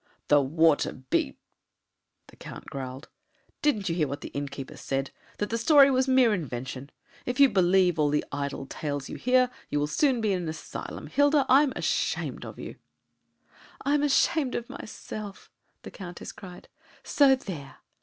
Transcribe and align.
"The 0.29 0.41
water 0.41 0.93
be!" 0.93 1.37
the 2.29 2.35
Count 2.35 2.65
growled. 2.71 3.07
"Didn't 3.61 3.87
you 3.87 3.93
hear 3.93 4.07
what 4.07 4.21
the 4.21 4.29
innkeeper 4.29 4.75
said? 4.75 5.11
that 5.37 5.51
the 5.51 5.59
story 5.59 5.91
was 5.91 6.07
mere 6.07 6.33
invention! 6.33 6.89
If 7.23 7.39
you 7.39 7.49
believe 7.49 7.99
all 7.99 8.09
the 8.09 8.25
idle 8.31 8.65
tales 8.65 9.09
you 9.09 9.15
hear, 9.17 9.51
you 9.69 9.77
will 9.79 9.85
soon 9.85 10.19
be 10.19 10.33
in 10.33 10.41
an 10.41 10.49
asylum. 10.49 11.05
Hilda, 11.05 11.45
I'm 11.47 11.71
ashamed 11.75 12.45
of 12.45 12.57
you!" 12.57 12.77
"And 13.85 13.93
I'm 13.93 14.01
ashamed 14.01 14.55
of 14.55 14.71
myself," 14.71 15.51
the 15.83 15.91
Countess 15.91 16.31
cried, 16.31 16.67
"so 17.03 17.35
there!" 17.35 17.75